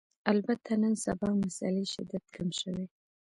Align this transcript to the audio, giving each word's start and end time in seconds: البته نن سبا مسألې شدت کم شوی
البته 0.31 0.71
نن 0.81 0.93
سبا 1.05 1.29
مسألې 1.43 1.85
شدت 1.93 2.25
کم 2.35 2.47
شوی 2.59 2.85